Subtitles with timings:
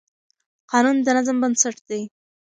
[0.71, 2.01] قانون د نظم بنسټ دی.